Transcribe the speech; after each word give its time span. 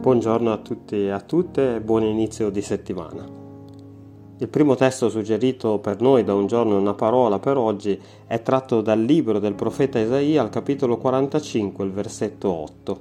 Buongiorno 0.00 0.50
a 0.50 0.56
tutti 0.56 0.96
e 0.96 1.10
a 1.10 1.20
tutte 1.20 1.74
e 1.74 1.80
buon 1.82 2.04
inizio 2.04 2.48
di 2.48 2.62
settimana. 2.62 3.22
Il 4.38 4.48
primo 4.48 4.74
testo 4.74 5.10
suggerito 5.10 5.78
per 5.78 6.00
noi 6.00 6.24
da 6.24 6.32
un 6.32 6.46
giorno 6.46 6.78
una 6.78 6.94
parola 6.94 7.38
per 7.38 7.58
oggi 7.58 8.00
è 8.26 8.40
tratto 8.40 8.80
dal 8.80 8.98
libro 8.98 9.38
del 9.38 9.52
profeta 9.52 9.98
Isaia 9.98 10.40
al 10.40 10.48
capitolo 10.48 10.96
45, 10.96 11.84
il 11.84 11.92
versetto 11.92 12.50
8. 12.50 13.00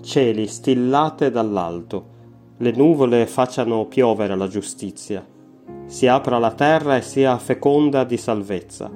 Cieli 0.00 0.46
stillate 0.46 1.30
dall'alto, 1.30 2.06
le 2.56 2.70
nuvole 2.70 3.26
facciano 3.26 3.84
piovere 3.84 4.36
la 4.36 4.48
giustizia, 4.48 5.22
si 5.84 6.06
apra 6.06 6.38
la 6.38 6.52
terra 6.52 6.96
e 6.96 7.02
sia 7.02 7.36
feconda 7.36 8.04
di 8.04 8.16
salvezza, 8.16 8.90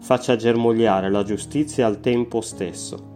faccia 0.00 0.36
germogliare 0.36 1.10
la 1.10 1.22
giustizia 1.22 1.86
al 1.86 2.00
tempo 2.00 2.42
stesso 2.42 3.11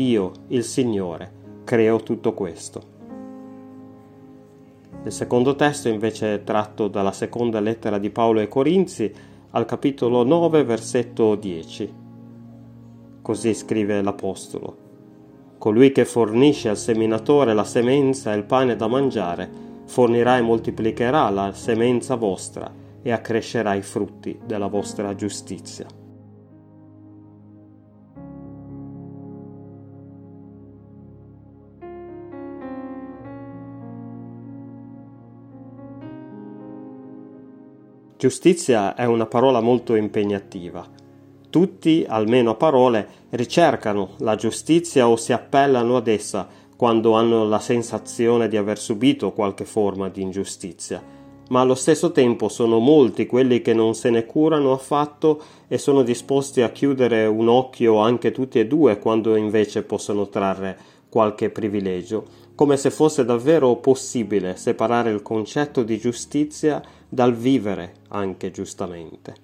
io, 0.00 0.32
il 0.48 0.64
Signore, 0.64 1.30
creo 1.64 2.02
tutto 2.02 2.32
questo. 2.32 2.98
Il 5.04 5.12
secondo 5.12 5.54
testo 5.54 5.88
invece 5.88 6.34
è 6.34 6.44
tratto 6.44 6.88
dalla 6.88 7.12
seconda 7.12 7.60
lettera 7.60 7.98
di 7.98 8.10
Paolo 8.10 8.40
ai 8.40 8.48
Corinzi 8.48 9.12
al 9.50 9.64
capitolo 9.66 10.24
9 10.24 10.64
versetto 10.64 11.34
10. 11.34 11.94
Così 13.22 13.54
scrive 13.54 14.00
l'Apostolo. 14.00 14.88
Colui 15.58 15.92
che 15.92 16.06
fornisce 16.06 16.70
al 16.70 16.78
seminatore 16.78 17.52
la 17.52 17.64
semenza 17.64 18.32
e 18.32 18.36
il 18.36 18.44
pane 18.44 18.76
da 18.76 18.86
mangiare, 18.86 19.48
fornirà 19.84 20.38
e 20.38 20.42
moltiplicherà 20.42 21.28
la 21.28 21.52
semenza 21.52 22.14
vostra 22.14 22.72
e 23.02 23.12
accrescerà 23.12 23.74
i 23.74 23.82
frutti 23.82 24.38
della 24.44 24.68
vostra 24.68 25.14
giustizia. 25.14 25.99
Giustizia 38.20 38.94
è 38.94 39.06
una 39.06 39.24
parola 39.24 39.62
molto 39.62 39.94
impegnativa. 39.94 40.86
Tutti, 41.48 42.04
almeno 42.06 42.50
a 42.50 42.54
parole, 42.54 43.08
ricercano 43.30 44.10
la 44.18 44.34
giustizia 44.34 45.08
o 45.08 45.16
si 45.16 45.32
appellano 45.32 45.96
ad 45.96 46.06
essa 46.06 46.46
quando 46.76 47.12
hanno 47.12 47.46
la 47.46 47.60
sensazione 47.60 48.48
di 48.48 48.58
aver 48.58 48.78
subito 48.78 49.32
qualche 49.32 49.64
forma 49.64 50.10
di 50.10 50.20
ingiustizia, 50.20 51.02
ma 51.48 51.62
allo 51.62 51.74
stesso 51.74 52.12
tempo 52.12 52.50
sono 52.50 52.78
molti 52.78 53.24
quelli 53.24 53.62
che 53.62 53.72
non 53.72 53.94
se 53.94 54.10
ne 54.10 54.26
curano 54.26 54.72
affatto 54.72 55.42
e 55.66 55.78
sono 55.78 56.02
disposti 56.02 56.60
a 56.60 56.68
chiudere 56.68 57.24
un 57.24 57.48
occhio 57.48 58.00
anche 58.00 58.32
tutti 58.32 58.58
e 58.58 58.66
due 58.66 58.98
quando 58.98 59.34
invece 59.34 59.82
possono 59.82 60.28
trarre 60.28 60.76
qualche 61.10 61.50
privilegio, 61.50 62.24
come 62.54 62.78
se 62.78 62.90
fosse 62.90 63.24
davvero 63.24 63.76
possibile 63.76 64.56
separare 64.56 65.10
il 65.10 65.20
concetto 65.20 65.82
di 65.82 65.98
giustizia 65.98 66.82
dal 67.08 67.34
vivere 67.34 67.94
anche 68.08 68.50
giustamente. 68.50 69.34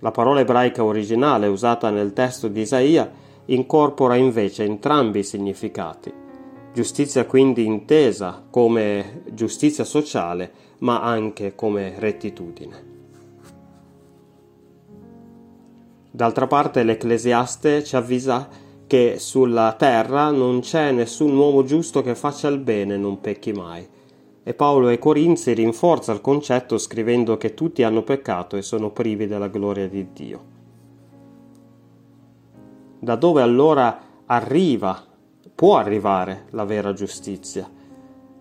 La 0.00 0.10
parola 0.10 0.40
ebraica 0.40 0.82
originale 0.82 1.46
usata 1.46 1.88
nel 1.90 2.12
testo 2.12 2.48
di 2.48 2.62
Isaia 2.62 3.08
incorpora 3.46 4.16
invece 4.16 4.64
entrambi 4.64 5.20
i 5.20 5.24
significati. 5.24 6.12
Giustizia 6.72 7.24
quindi 7.26 7.64
intesa 7.64 8.44
come 8.50 9.22
giustizia 9.30 9.84
sociale, 9.84 10.52
ma 10.78 11.02
anche 11.02 11.54
come 11.54 11.94
rettitudine. 11.98 12.90
D'altra 16.10 16.46
parte 16.46 16.82
l'Ecclesiaste 16.82 17.84
ci 17.84 17.94
avvisa 17.94 18.48
che 18.92 19.18
sulla 19.18 19.74
terra 19.78 20.30
non 20.30 20.60
c'è 20.60 20.92
nessun 20.92 21.34
uomo 21.34 21.64
giusto 21.64 22.02
che 22.02 22.14
faccia 22.14 22.48
il 22.48 22.58
bene 22.58 22.92
e 22.92 22.98
non 22.98 23.22
pecchi 23.22 23.50
mai. 23.50 23.88
E 24.42 24.52
Paolo 24.52 24.88
ai 24.88 24.98
Corinzi 24.98 25.54
rinforza 25.54 26.12
il 26.12 26.20
concetto 26.20 26.76
scrivendo 26.76 27.38
che 27.38 27.54
tutti 27.54 27.84
hanno 27.84 28.02
peccato 28.02 28.58
e 28.58 28.60
sono 28.60 28.90
privi 28.90 29.26
della 29.26 29.48
gloria 29.48 29.88
di 29.88 30.12
Dio. 30.12 30.44
Da 32.98 33.16
dove 33.16 33.40
allora 33.40 33.98
arriva, 34.26 35.02
può 35.54 35.78
arrivare 35.78 36.48
la 36.50 36.66
vera 36.66 36.92
giustizia? 36.92 37.66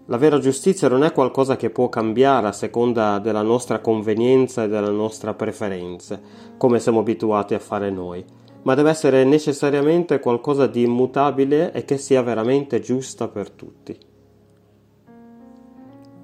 La 0.08 0.18
vera 0.18 0.38
giustizia 0.40 0.90
non 0.90 1.06
è 1.06 1.14
qualcosa 1.14 1.56
che 1.56 1.70
può 1.70 1.88
cambiare 1.88 2.48
a 2.48 2.52
seconda 2.52 3.20
della 3.20 3.42
nostra 3.42 3.80
convenienza 3.80 4.66
e 4.66 4.68
delle 4.68 4.92
nostre 4.92 5.34
preferenze, 5.34 6.22
come 6.58 6.82
siamo 6.82 7.00
abituati 7.00 7.54
a 7.54 7.60
fare 7.60 7.90
noi, 7.90 8.26
ma 8.64 8.76
deve 8.76 8.90
essere 8.90 9.24
necessariamente 9.24 10.20
qualcosa 10.20 10.68
di 10.68 10.84
immutabile 10.84 11.72
e 11.72 11.86
che 11.86 11.98
sia 11.98 12.22
veramente 12.22 12.80
giusta 12.80 13.28
per 13.28 13.50
tutti. 13.50 13.98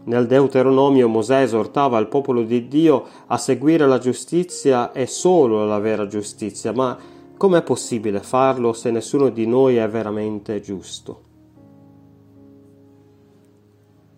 Nel 0.05 0.25
Deuteronomio 0.25 1.09
Mosè 1.09 1.41
esortava 1.41 1.97
il 1.99 2.07
popolo 2.07 2.43
di 2.43 2.67
Dio 2.67 3.05
a 3.27 3.37
seguire 3.37 3.85
la 3.85 3.97
giustizia 3.97 4.93
e 4.93 5.05
solo 5.05 5.65
la 5.65 5.79
vera 5.79 6.07
giustizia, 6.07 6.71
ma 6.71 6.97
com'è 7.35 7.61
possibile 7.61 8.21
farlo 8.21 8.71
se 8.71 8.89
nessuno 8.89 9.29
di 9.29 9.45
noi 9.45 9.75
è 9.75 9.89
veramente 9.89 10.61
giusto? 10.61 11.26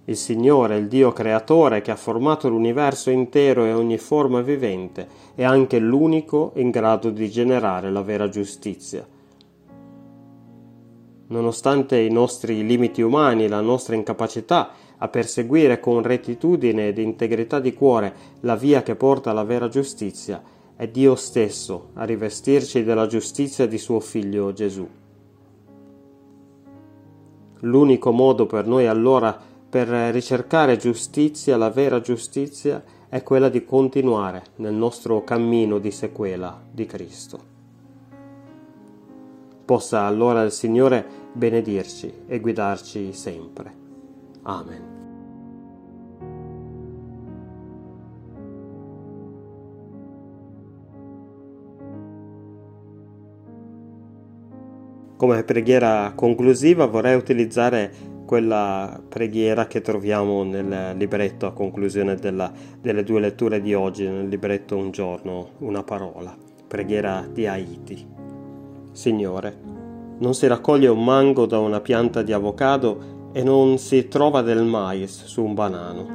Il 0.10 0.18
Signore, 0.18 0.76
il 0.76 0.88
Dio 0.88 1.14
creatore 1.14 1.82
che 1.82 1.92
ha 1.92 1.96
formato 1.96 2.50
l'universo 2.50 3.12
intero 3.12 3.64
e 3.66 3.74
ogni 3.74 4.00
forma 4.00 4.42
vivente, 4.42 5.08
è 5.36 5.44
anche 5.44 5.78
l'unico 5.78 6.52
in 6.56 6.72
grado 6.72 7.12
di 7.12 7.30
generare 7.30 7.92
la 7.92 8.02
vera 8.02 8.28
giustizia. 8.28 9.08
Nonostante 11.28 12.00
i 12.00 12.10
nostri 12.10 12.66
limiti 12.66 13.04
umani, 13.04 13.48
la 13.48 13.62
nostra 13.62 13.94
incapacità 13.94 14.72
a 14.98 15.08
perseguire 15.10 15.80
con 15.80 16.02
rettitudine 16.02 16.88
ed 16.88 16.98
integrità 16.98 17.60
di 17.60 17.76
cuore 17.76 18.14
la 18.40 18.56
via 18.56 18.82
che 18.82 18.96
porta 18.96 19.30
alla 19.30 19.44
vera 19.44 19.68
giustizia, 19.68 20.42
è 20.76 20.88
Dio 20.88 21.14
stesso 21.14 21.90
a 21.94 22.04
rivestirci 22.04 22.84
della 22.84 23.06
giustizia 23.06 23.68
di 23.68 23.78
suo 23.78 24.00
Figlio 24.00 24.54
Gesù. 24.54 24.90
L'unico 27.60 28.12
modo 28.12 28.48
per 28.48 28.66
noi 28.66 28.88
allora 28.88 29.49
per 29.70 29.88
ricercare 29.88 30.78
giustizia, 30.78 31.56
la 31.56 31.70
vera 31.70 32.02
giustizia, 32.02 32.84
è 33.08 33.22
quella 33.22 33.50
di 33.50 33.64
continuare 33.64 34.44
nel 34.58 34.74
nostro 34.74 35.24
cammino 35.24 35.78
di 35.78 35.92
sequela 35.92 36.60
di 36.72 36.86
Cristo. 36.86 37.58
Possa 39.66 40.02
allora 40.02 40.42
il 40.42 40.52
Signore 40.52 41.06
benedirci 41.34 42.12
e 42.28 42.40
guidarci 42.40 43.14
sempre. 43.14 43.74
Amen. 44.42 44.98
Come 55.20 55.44
preghiera 55.44 56.14
conclusiva 56.16 56.86
vorrei 56.86 57.18
utilizzare 57.18 57.92
quella 58.30 59.02
preghiera 59.10 59.66
che 59.66 59.82
troviamo 59.82 60.44
nel 60.44 60.96
libretto 60.96 61.48
a 61.48 61.52
conclusione 61.52 62.14
della, 62.14 62.52
delle 62.80 63.04
due 63.04 63.20
letture 63.20 63.60
di 63.60 63.74
oggi, 63.74 64.08
nel 64.08 64.28
libretto 64.28 64.78
Un 64.78 64.92
giorno, 64.92 65.54
una 65.62 65.82
parola, 65.82 66.38
preghiera 66.68 67.28
di 67.28 67.48
Haiti. 67.48 68.06
Signore, 68.92 69.58
non 70.20 70.36
si 70.36 70.46
raccoglie 70.46 70.90
un 70.90 71.04
mango 71.04 71.48
da 71.48 71.58
una 71.58 71.80
pianta 71.80 72.22
di 72.22 72.32
avocado 72.32 73.32
e 73.34 73.42
non 73.42 73.80
si 73.80 74.08
trova 74.08 74.44
del 74.44 74.64
mais 74.64 75.26
su 75.26 75.44
un 75.44 75.56
banano. 75.56 76.08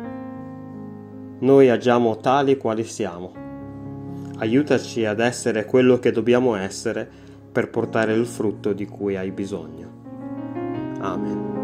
Noi 1.41 1.69
agiamo 1.69 2.19
tali 2.19 2.57
quali 2.57 2.85
siamo. 2.85 3.33
Aiutaci 4.39 5.05
ad 5.05 5.19
essere 5.19 5.65
quello 5.65 5.99
che 5.99 6.13
dobbiamo 6.13 6.55
essere 6.55 7.11
per 7.51 7.71
portare 7.71 8.15
il 8.15 8.27
frutto 8.27 8.73
di 8.73 8.87
cui 8.87 9.17
hai 9.17 9.33
bisogno. 9.33 9.91
Amen. 11.01 11.64